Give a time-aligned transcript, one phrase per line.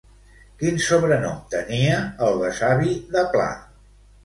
[0.61, 3.49] Quin sobrenom tenia el besavi de Pla?